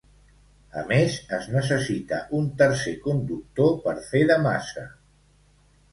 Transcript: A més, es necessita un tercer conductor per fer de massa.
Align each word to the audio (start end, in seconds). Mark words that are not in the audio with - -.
A 0.79 0.83
més, 0.91 1.17
es 1.37 1.49
necessita 1.57 2.21
un 2.39 2.49
tercer 2.63 2.95
conductor 3.07 3.73
per 3.87 3.97
fer 4.11 4.23
de 4.33 4.43
massa. 4.51 4.87